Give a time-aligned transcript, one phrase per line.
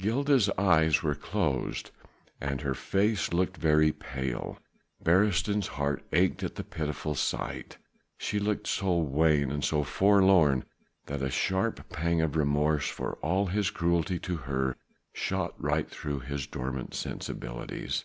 [0.00, 1.90] Gilda's eyes were closed,
[2.40, 4.56] and her face looked very pale:
[5.02, 7.78] Beresteyn's heart ached at the pitiful sight.
[8.16, 10.62] She looked so wan and so forlorn
[11.06, 14.76] that a sharp pang of remorse for all his cruelty to her
[15.12, 18.04] shot right through his dormant sensibilities.